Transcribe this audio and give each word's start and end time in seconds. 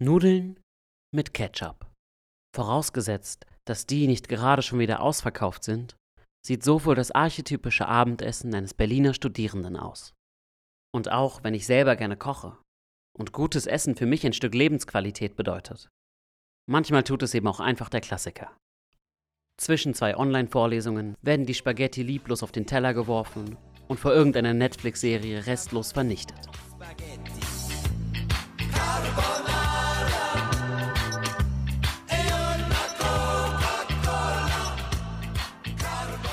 Nudeln 0.00 0.60
mit 1.12 1.34
Ketchup. 1.34 1.90
Vorausgesetzt, 2.54 3.46
dass 3.66 3.84
die 3.84 4.06
nicht 4.06 4.28
gerade 4.28 4.62
schon 4.62 4.78
wieder 4.78 5.00
ausverkauft 5.00 5.64
sind, 5.64 5.96
sieht 6.46 6.62
so 6.62 6.84
wohl 6.84 6.94
das 6.94 7.10
archetypische 7.10 7.88
Abendessen 7.88 8.54
eines 8.54 8.74
Berliner 8.74 9.12
Studierenden 9.12 9.76
aus. 9.76 10.14
Und 10.94 11.10
auch 11.10 11.42
wenn 11.42 11.52
ich 11.52 11.66
selber 11.66 11.96
gerne 11.96 12.16
koche 12.16 12.56
und 13.18 13.32
gutes 13.32 13.66
Essen 13.66 13.96
für 13.96 14.06
mich 14.06 14.24
ein 14.24 14.32
Stück 14.32 14.54
Lebensqualität 14.54 15.34
bedeutet, 15.34 15.88
manchmal 16.70 17.02
tut 17.02 17.24
es 17.24 17.34
eben 17.34 17.48
auch 17.48 17.58
einfach 17.58 17.88
der 17.88 18.00
Klassiker. 18.00 18.56
Zwischen 19.60 19.94
zwei 19.94 20.16
Online-Vorlesungen 20.16 21.16
werden 21.22 21.44
die 21.44 21.54
Spaghetti 21.54 22.04
lieblos 22.04 22.44
auf 22.44 22.52
den 22.52 22.66
Teller 22.66 22.94
geworfen 22.94 23.58
und 23.88 23.98
vor 23.98 24.14
irgendeiner 24.14 24.54
Netflix-Serie 24.54 25.46
restlos 25.46 25.90
vernichtet. 25.90 26.48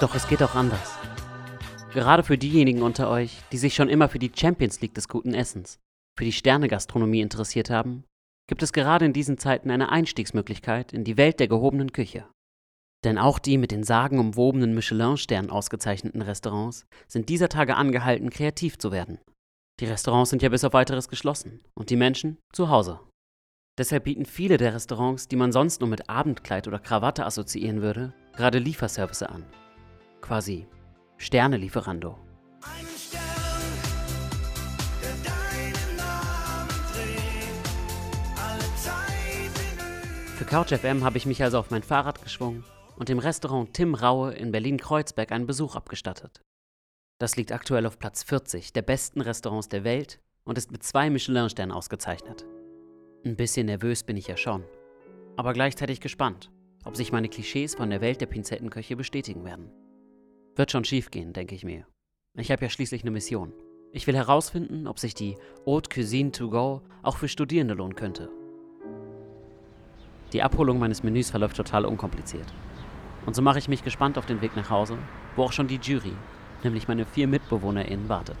Doch 0.00 0.14
es 0.14 0.28
geht 0.28 0.44
auch 0.44 0.54
anders. 0.54 0.96
Gerade 1.92 2.22
für 2.22 2.38
diejenigen 2.38 2.82
unter 2.82 3.10
euch, 3.10 3.42
die 3.50 3.58
sich 3.58 3.74
schon 3.74 3.88
immer 3.88 4.08
für 4.08 4.20
die 4.20 4.30
Champions 4.32 4.80
League 4.80 4.94
des 4.94 5.08
guten 5.08 5.34
Essens, 5.34 5.80
für 6.16 6.24
die 6.24 6.32
Sternegastronomie 6.32 7.20
interessiert 7.20 7.68
haben, 7.68 8.04
gibt 8.48 8.62
es 8.62 8.72
gerade 8.72 9.06
in 9.06 9.12
diesen 9.12 9.38
Zeiten 9.38 9.72
eine 9.72 9.90
Einstiegsmöglichkeit 9.90 10.92
in 10.92 11.02
die 11.02 11.16
Welt 11.16 11.40
der 11.40 11.48
gehobenen 11.48 11.90
Küche. 11.90 12.26
Denn 13.04 13.18
auch 13.18 13.40
die 13.40 13.58
mit 13.58 13.72
den 13.72 13.82
sagenumwobenen 13.82 14.72
Michelin-Sternen 14.72 15.50
ausgezeichneten 15.50 16.22
Restaurants 16.22 16.86
sind 17.08 17.28
dieser 17.28 17.48
Tage 17.48 17.74
angehalten, 17.74 18.30
kreativ 18.30 18.78
zu 18.78 18.92
werden. 18.92 19.18
Die 19.80 19.86
Restaurants 19.86 20.30
sind 20.30 20.42
ja 20.42 20.48
bis 20.48 20.62
auf 20.62 20.74
weiteres 20.74 21.08
geschlossen 21.08 21.60
und 21.74 21.90
die 21.90 21.96
Menschen 21.96 22.38
zu 22.52 22.68
Hause. 22.68 23.00
Deshalb 23.78 24.04
bieten 24.04 24.26
viele 24.26 24.58
der 24.58 24.74
Restaurants, 24.74 25.26
die 25.26 25.36
man 25.36 25.50
sonst 25.50 25.80
nur 25.80 25.88
mit 25.88 26.08
Abendkleid 26.08 26.68
oder 26.68 26.78
Krawatte 26.78 27.26
assoziieren 27.26 27.82
würde, 27.82 28.12
gerade 28.36 28.58
Lieferservice 28.58 29.24
an. 29.24 29.44
Quasi 30.20 30.66
Sterne-Lieferando. 31.16 32.18
Für 40.36 40.44
CouchFM 40.44 41.02
habe 41.02 41.18
ich 41.18 41.26
mich 41.26 41.42
also 41.42 41.58
auf 41.58 41.70
mein 41.70 41.82
Fahrrad 41.82 42.22
geschwungen 42.22 42.64
und 42.96 43.08
dem 43.08 43.18
Restaurant 43.18 43.74
Tim 43.74 43.94
Raue 43.94 44.32
in 44.34 44.52
Berlin-Kreuzberg 44.52 45.32
einen 45.32 45.46
Besuch 45.46 45.74
abgestattet. 45.74 46.42
Das 47.18 47.36
liegt 47.36 47.50
aktuell 47.50 47.86
auf 47.86 47.98
Platz 47.98 48.22
40 48.22 48.72
der 48.72 48.82
besten 48.82 49.20
Restaurants 49.20 49.68
der 49.68 49.82
Welt 49.82 50.20
und 50.44 50.56
ist 50.56 50.70
mit 50.70 50.84
zwei 50.84 51.10
Michelin-Sternen 51.10 51.72
ausgezeichnet. 51.72 52.46
Ein 53.24 53.34
bisschen 53.34 53.66
nervös 53.66 54.04
bin 54.04 54.16
ich 54.16 54.28
ja 54.28 54.36
schon, 54.36 54.62
aber 55.36 55.52
gleichzeitig 55.52 56.00
gespannt, 56.00 56.52
ob 56.84 56.96
sich 56.96 57.10
meine 57.10 57.28
Klischees 57.28 57.74
von 57.74 57.90
der 57.90 58.00
Welt 58.00 58.20
der 58.20 58.26
Pinzettenköche 58.26 58.94
bestätigen 58.94 59.44
werden. 59.44 59.72
Wird 60.58 60.72
schon 60.72 60.82
schief 60.82 61.12
gehen, 61.12 61.32
denke 61.32 61.54
ich 61.54 61.64
mir. 61.64 61.86
Ich 62.36 62.50
habe 62.50 62.64
ja 62.64 62.68
schließlich 62.68 63.02
eine 63.02 63.12
Mission. 63.12 63.52
Ich 63.92 64.08
will 64.08 64.16
herausfinden, 64.16 64.88
ob 64.88 64.98
sich 64.98 65.14
die 65.14 65.36
Haute 65.64 65.88
Cuisine 65.88 66.32
to 66.32 66.50
go 66.50 66.82
auch 67.04 67.16
für 67.16 67.28
Studierende 67.28 67.74
lohnen 67.74 67.94
könnte. 67.94 68.28
Die 70.32 70.42
Abholung 70.42 70.80
meines 70.80 71.04
Menüs 71.04 71.30
verläuft 71.30 71.56
total 71.56 71.84
unkompliziert. 71.84 72.52
Und 73.24 73.36
so 73.36 73.40
mache 73.40 73.60
ich 73.60 73.68
mich 73.68 73.84
gespannt 73.84 74.18
auf 74.18 74.26
den 74.26 74.40
Weg 74.40 74.56
nach 74.56 74.68
Hause, 74.68 74.98
wo 75.36 75.44
auch 75.44 75.52
schon 75.52 75.68
die 75.68 75.78
Jury, 75.80 76.16
nämlich 76.64 76.88
meine 76.88 77.06
vier 77.06 77.28
MitbewohnerInnen, 77.28 78.08
wartet. 78.08 78.36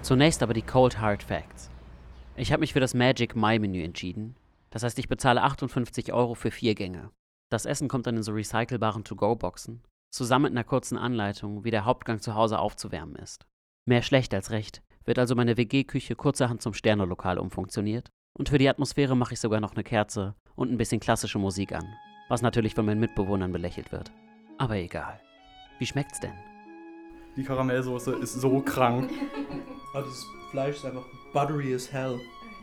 Zunächst 0.00 0.42
aber 0.42 0.54
die 0.54 0.62
Cold 0.62 0.98
Hard 0.98 1.22
Facts. 1.22 1.70
Ich 2.36 2.52
habe 2.52 2.60
mich 2.60 2.72
für 2.72 2.80
das 2.80 2.94
Magic 2.94 3.36
My 3.36 3.58
Menü 3.58 3.82
entschieden. 3.82 4.34
Das 4.70 4.82
heißt, 4.82 4.98
ich 4.98 5.08
bezahle 5.08 5.42
58 5.42 6.14
Euro 6.14 6.34
für 6.34 6.50
vier 6.50 6.74
Gänge. 6.74 7.10
Das 7.48 7.64
Essen 7.64 7.88
kommt 7.88 8.06
dann 8.06 8.16
in 8.16 8.22
so 8.22 8.32
recycelbaren 8.32 9.04
To-Go-Boxen, 9.04 9.82
zusammen 10.10 10.44
mit 10.44 10.52
einer 10.52 10.64
kurzen 10.64 10.98
Anleitung, 10.98 11.64
wie 11.64 11.70
der 11.70 11.84
Hauptgang 11.84 12.20
zu 12.20 12.34
Hause 12.34 12.58
aufzuwärmen 12.58 13.16
ist. 13.16 13.46
Mehr 13.84 14.02
schlecht 14.02 14.34
als 14.34 14.50
recht 14.50 14.82
wird 15.04 15.20
also 15.20 15.36
meine 15.36 15.56
WG-Küche 15.56 16.16
kurzerhand 16.16 16.60
zum 16.60 16.74
Sternelokal 16.74 17.38
umfunktioniert 17.38 18.10
und 18.36 18.48
für 18.48 18.58
die 18.58 18.68
Atmosphäre 18.68 19.16
mache 19.16 19.34
ich 19.34 19.40
sogar 19.40 19.60
noch 19.60 19.74
eine 19.74 19.84
Kerze 19.84 20.34
und 20.56 20.72
ein 20.72 20.76
bisschen 20.76 20.98
klassische 20.98 21.38
Musik 21.38 21.72
an, 21.72 21.86
was 22.28 22.42
natürlich 22.42 22.74
von 22.74 22.84
meinen 22.84 22.98
Mitbewohnern 22.98 23.52
belächelt 23.52 23.92
wird. 23.92 24.10
Aber 24.58 24.74
egal. 24.74 25.20
Wie 25.78 25.86
schmeckt's 25.86 26.18
denn? 26.18 26.34
Die 27.36 27.44
Karamellsoße 27.44 28.12
ist 28.16 28.32
so 28.32 28.60
krank. 28.60 29.10
Aber 29.94 30.02
das 30.06 30.26
Fleisch 30.50 30.76
ist 30.76 30.86
einfach 30.86 31.04
buttery 31.32 31.74
as 31.74 31.92
hell. 31.92 32.18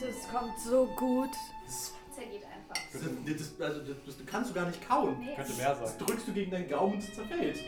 Das 0.00 0.28
kommt 0.30 0.58
so 0.58 0.86
gut. 0.96 1.30
Das, 1.64 1.92
einfach. 1.92 1.95
Das, 3.00 3.56
das, 3.58 3.68
also, 3.68 3.80
das, 3.80 4.16
das 4.16 4.26
kannst 4.26 4.50
du 4.50 4.54
gar 4.54 4.66
nicht 4.66 4.86
kauen. 4.88 5.16
Nee. 5.20 5.34
Könnte 5.36 5.52
mehr 5.54 5.74
Das 5.74 5.96
sein. 5.96 6.06
drückst 6.06 6.28
du 6.28 6.32
gegen 6.32 6.50
deinen 6.50 6.68
Gaumen 6.68 6.94
und 6.94 6.98
es 7.00 7.12
zerfällt. 7.14 7.58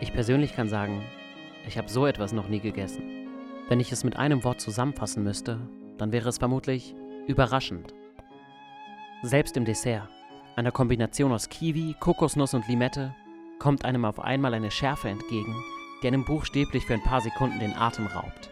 Ich 0.00 0.12
persönlich 0.12 0.54
kann 0.54 0.68
sagen, 0.68 1.02
ich 1.66 1.78
habe 1.78 1.88
so 1.88 2.06
etwas 2.06 2.32
noch 2.32 2.48
nie 2.48 2.60
gegessen. 2.60 3.28
Wenn 3.68 3.80
ich 3.80 3.90
es 3.90 4.04
mit 4.04 4.16
einem 4.16 4.44
Wort 4.44 4.60
zusammenfassen 4.60 5.24
müsste, 5.24 5.58
dann 5.98 6.12
wäre 6.12 6.28
es 6.28 6.38
vermutlich 6.38 6.94
überraschend. 7.26 7.94
Selbst 9.22 9.56
im 9.56 9.64
Dessert, 9.64 10.08
einer 10.54 10.70
Kombination 10.70 11.32
aus 11.32 11.48
Kiwi, 11.48 11.96
Kokosnuss 11.98 12.54
und 12.54 12.68
Limette, 12.68 13.14
kommt 13.58 13.84
einem 13.84 14.04
auf 14.04 14.20
einmal 14.20 14.54
eine 14.54 14.70
Schärfe 14.70 15.08
entgegen, 15.08 15.54
die 16.02 16.08
einem 16.08 16.24
buchstäblich 16.24 16.84
für 16.84 16.94
ein 16.94 17.02
paar 17.02 17.20
Sekunden 17.22 17.58
den 17.58 17.74
Atem 17.74 18.06
raubt. 18.06 18.50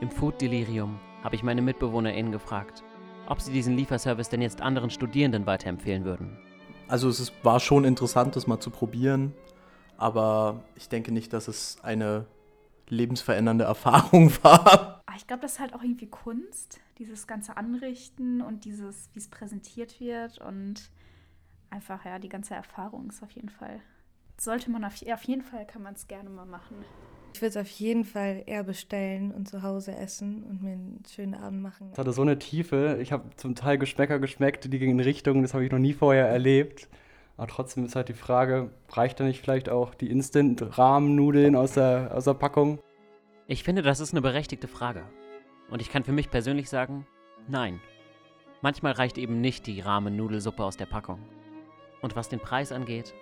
Im 0.00 0.10
Food 0.10 0.40
Delirium 0.40 0.98
habe 1.22 1.34
ich 1.34 1.42
meine 1.42 1.62
MitbewohnerInnen 1.62 2.32
gefragt, 2.32 2.82
ob 3.26 3.40
sie 3.40 3.52
diesen 3.52 3.76
Lieferservice 3.76 4.28
denn 4.28 4.42
jetzt 4.42 4.60
anderen 4.60 4.90
Studierenden 4.90 5.46
weiterempfehlen 5.46 6.04
würden. 6.04 6.36
Also 6.88 7.08
es 7.08 7.20
ist, 7.20 7.32
war 7.44 7.60
schon 7.60 7.84
interessant, 7.84 8.34
das 8.34 8.46
mal 8.46 8.58
zu 8.58 8.70
probieren. 8.70 9.32
Aber 9.96 10.64
ich 10.74 10.88
denke 10.88 11.12
nicht, 11.12 11.32
dass 11.32 11.46
es 11.46 11.78
eine 11.82 12.26
lebensverändernde 12.88 13.64
Erfahrung 13.66 14.32
war. 14.42 15.02
Aber 15.06 15.16
ich 15.16 15.26
glaube, 15.26 15.42
das 15.42 15.52
ist 15.52 15.60
halt 15.60 15.74
auch 15.74 15.82
irgendwie 15.82 16.08
Kunst, 16.08 16.80
dieses 16.98 17.26
ganze 17.26 17.56
Anrichten 17.56 18.40
und 18.40 18.64
dieses, 18.64 19.10
wie 19.12 19.18
es 19.18 19.28
präsentiert 19.28 20.00
wird 20.00 20.38
und 20.38 20.90
einfach, 21.68 22.04
ja, 22.04 22.18
die 22.18 22.28
ganze 22.28 22.54
Erfahrung 22.54 23.10
ist 23.10 23.22
auf 23.22 23.30
jeden 23.32 23.50
Fall. 23.50 23.80
Sollte 24.38 24.70
man 24.70 24.84
auf, 24.84 24.94
auf 25.12 25.24
jeden 25.24 25.42
Fall, 25.42 25.66
kann 25.66 25.82
man 25.82 25.94
es 25.94 26.08
gerne 26.08 26.30
mal 26.30 26.46
machen. 26.46 26.84
Ich 27.32 27.40
würde 27.40 27.50
es 27.50 27.56
auf 27.56 27.70
jeden 27.70 28.04
Fall 28.04 28.42
eher 28.46 28.64
bestellen 28.64 29.32
und 29.32 29.48
zu 29.48 29.62
Hause 29.62 29.94
essen 29.94 30.42
und 30.42 30.62
mir 30.62 30.72
einen 30.72 31.02
schönen 31.08 31.34
Abend 31.34 31.62
machen. 31.62 31.88
Es 31.92 31.98
hatte 31.98 32.12
so 32.12 32.22
eine 32.22 32.38
Tiefe. 32.38 32.98
Ich 33.00 33.12
habe 33.12 33.24
zum 33.36 33.54
Teil 33.54 33.78
Geschmäcker 33.78 34.18
geschmeckt, 34.18 34.72
die 34.72 34.78
gingen 34.78 34.98
in 34.98 35.04
Richtungen, 35.04 35.42
das 35.42 35.54
habe 35.54 35.64
ich 35.64 35.70
noch 35.70 35.78
nie 35.78 35.94
vorher 35.94 36.28
erlebt. 36.28 36.88
Aber 37.36 37.46
trotzdem 37.46 37.86
ist 37.86 37.96
halt 37.96 38.08
die 38.08 38.14
Frage, 38.14 38.70
reicht 38.90 39.18
da 39.18 39.24
nicht 39.24 39.40
vielleicht 39.40 39.70
auch 39.70 39.94
die 39.94 40.10
Instant-Rahmennudeln 40.10 41.56
aus 41.56 41.72
der, 41.72 42.10
aus 42.14 42.24
der 42.24 42.34
Packung? 42.34 42.80
Ich 43.46 43.64
finde, 43.64 43.80
das 43.80 44.00
ist 44.00 44.12
eine 44.12 44.20
berechtigte 44.20 44.68
Frage. 44.68 45.02
Und 45.70 45.80
ich 45.80 45.90
kann 45.90 46.04
für 46.04 46.12
mich 46.12 46.30
persönlich 46.30 46.68
sagen, 46.68 47.06
nein. 47.48 47.80
Manchmal 48.60 48.92
reicht 48.92 49.16
eben 49.16 49.40
nicht 49.40 49.66
die 49.66 49.80
Ramen-Nudelsuppe 49.80 50.62
aus 50.62 50.76
der 50.76 50.86
Packung. 50.86 51.20
Und 52.02 52.14
was 52.14 52.28
den 52.28 52.40
Preis 52.40 52.72
angeht, 52.72 53.14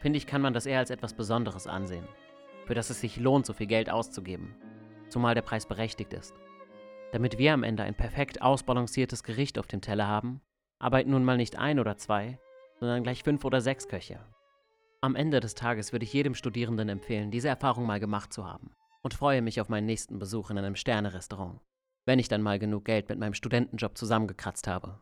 finde 0.00 0.16
ich, 0.16 0.26
kann 0.26 0.42
man 0.42 0.54
das 0.54 0.66
eher 0.66 0.80
als 0.80 0.90
etwas 0.90 1.14
Besonderes 1.14 1.68
ansehen, 1.68 2.08
für 2.72 2.76
das 2.76 2.88
es 2.88 3.02
sich 3.02 3.18
lohnt, 3.18 3.44
so 3.44 3.52
viel 3.52 3.66
Geld 3.66 3.90
auszugeben, 3.90 4.56
zumal 5.10 5.34
der 5.34 5.42
Preis 5.42 5.66
berechtigt 5.66 6.14
ist. 6.14 6.32
Damit 7.12 7.36
wir 7.36 7.52
am 7.52 7.64
Ende 7.64 7.82
ein 7.82 7.94
perfekt 7.94 8.40
ausbalanciertes 8.40 9.24
Gericht 9.24 9.58
auf 9.58 9.66
dem 9.66 9.82
Teller 9.82 10.06
haben, 10.06 10.40
arbeiten 10.78 11.10
nun 11.10 11.22
mal 11.22 11.36
nicht 11.36 11.58
ein 11.58 11.78
oder 11.78 11.98
zwei, 11.98 12.38
sondern 12.80 13.02
gleich 13.02 13.24
fünf 13.24 13.44
oder 13.44 13.60
sechs 13.60 13.88
Köche. 13.88 14.20
Am 15.02 15.16
Ende 15.16 15.40
des 15.40 15.54
Tages 15.54 15.92
würde 15.92 16.06
ich 16.06 16.14
jedem 16.14 16.34
Studierenden 16.34 16.88
empfehlen, 16.88 17.30
diese 17.30 17.50
Erfahrung 17.50 17.84
mal 17.84 18.00
gemacht 18.00 18.32
zu 18.32 18.46
haben 18.46 18.70
und 19.02 19.12
freue 19.12 19.42
mich 19.42 19.60
auf 19.60 19.68
meinen 19.68 19.84
nächsten 19.84 20.18
Besuch 20.18 20.48
in 20.48 20.56
einem 20.56 20.74
Sterne-Restaurant, 20.74 21.60
wenn 22.06 22.18
ich 22.18 22.28
dann 22.28 22.40
mal 22.40 22.58
genug 22.58 22.86
Geld 22.86 23.10
mit 23.10 23.18
meinem 23.18 23.34
Studentenjob 23.34 23.98
zusammengekratzt 23.98 24.66
habe. 24.66 24.98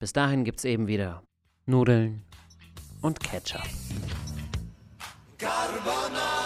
Bis 0.00 0.12
dahin 0.12 0.42
gibt's 0.42 0.64
eben 0.64 0.88
wieder 0.88 1.22
Nudeln 1.66 2.24
und 3.00 3.20
Ketchup. 3.20 3.62
Carbonara 5.42 6.41